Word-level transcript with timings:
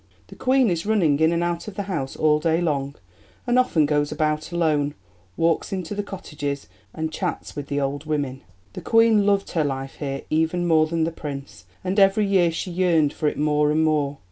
The 0.29 0.35
Queen 0.35 0.71
is 0.71 0.87
running 0.87 1.19
in 1.19 1.31
and 1.31 1.43
out 1.43 1.67
of 1.67 1.75
the 1.75 1.83
house 1.83 2.15
all 2.15 2.39
day 2.39 2.59
long, 2.59 2.95
and 3.45 3.59
often 3.59 3.85
goes 3.85 4.11
about 4.11 4.51
alone, 4.51 4.95
walks 5.37 5.71
into 5.71 5.93
the 5.93 6.01
cottages, 6.01 6.67
and 6.91 7.11
chats 7.13 7.55
with 7.55 7.67
the 7.67 7.79
old 7.79 8.05
women." 8.07 8.41
The 8.73 8.81
Queen 8.81 9.27
loved 9.27 9.51
her 9.51 9.63
life 9.63 9.97
here 9.97 10.23
even 10.31 10.65
more 10.65 10.87
than 10.87 11.03
the 11.03 11.11
Prince, 11.11 11.65
and 11.83 11.99
every 11.99 12.25
year 12.25 12.49
she 12.49 12.71
yearned 12.71 13.13
for 13.13 13.27
it 13.27 13.37
more 13.37 13.69
and 13.69 13.83
more. 13.83 14.17